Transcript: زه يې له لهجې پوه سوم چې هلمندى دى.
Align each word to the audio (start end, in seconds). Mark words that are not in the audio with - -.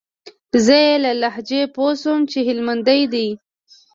زه 0.65 0.75
يې 0.85 0.95
له 1.05 1.11
لهجې 1.21 1.61
پوه 1.75 1.91
سوم 2.01 2.21
چې 2.31 2.39
هلمندى 2.47 3.01
دى. 3.13 3.27